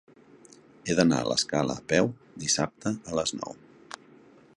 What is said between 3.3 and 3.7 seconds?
nou.